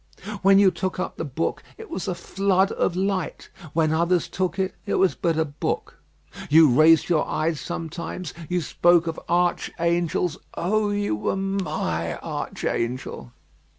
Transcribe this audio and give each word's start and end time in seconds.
When 0.41 0.57
you 0.57 0.71
took 0.71 0.99
up 0.99 1.17
the 1.17 1.23
book 1.23 1.61
it 1.77 1.87
was 1.87 2.07
a 2.07 2.15
flood 2.15 2.71
of 2.71 2.95
light; 2.95 3.51
when 3.73 3.91
others 3.93 4.27
took 4.27 4.57
it, 4.57 4.73
it 4.87 4.95
was 4.95 5.13
but 5.13 5.37
a 5.37 5.45
book. 5.45 5.99
You 6.49 6.69
raised 6.69 7.07
your 7.07 7.23
eyes 7.27 7.59
sometimes; 7.59 8.33
you 8.49 8.61
spoke 8.61 9.05
of 9.05 9.19
archangels; 9.29 10.39
oh! 10.55 10.89
you 10.89 11.15
were 11.15 11.35
my 11.37 12.17
archangel. 12.17 13.31